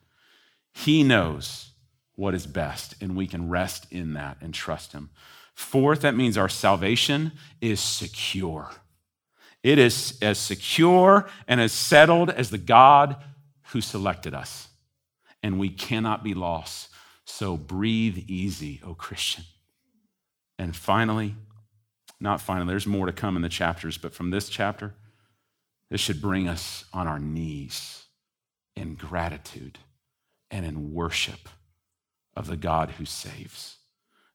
[0.72, 1.72] He knows
[2.14, 5.10] what is best, and we can rest in that and trust Him.
[5.54, 8.70] Fourth, that means our salvation is secure.
[9.62, 13.16] It is as secure and as settled as the God
[13.72, 14.68] who selected us,
[15.42, 16.88] and we cannot be lost.
[17.24, 19.44] So breathe easy, O Christian.
[20.58, 21.34] And finally,
[22.20, 24.94] not finally, there's more to come in the chapters, but from this chapter,
[25.88, 28.04] this should bring us on our knees
[28.76, 29.78] in gratitude
[30.50, 31.48] and in worship
[32.36, 33.78] of the God who saves,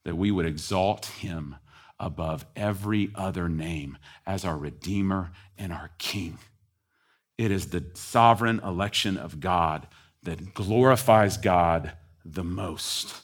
[0.03, 1.55] that we would exalt him
[1.99, 6.37] above every other name as our Redeemer and our King.
[7.37, 9.87] It is the sovereign election of God
[10.23, 11.93] that glorifies God
[12.25, 13.21] the most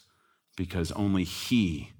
[0.56, 1.92] because only He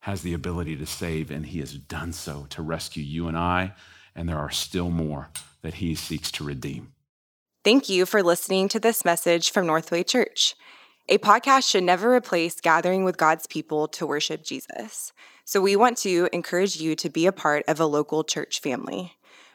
[0.00, 3.74] has the ability to save, and He has done so to rescue you and I,
[4.16, 5.28] and there are still more
[5.62, 6.92] that He seeks to redeem.
[7.62, 10.54] Thank you for listening to this message from Northway Church.
[11.08, 15.12] A podcast should never replace gathering with God's people to worship Jesus.
[15.44, 19.12] So we want to encourage you to be a part of a local church family.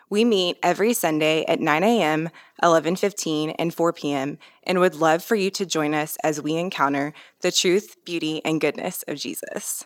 [0.10, 2.30] We meet every Sunday at 9 a.m.,
[2.64, 4.38] 11:15, and 4 p.m.
[4.64, 8.62] and would love for you to join us as we encounter the truth, beauty, and
[8.62, 9.86] goodness of Jesus.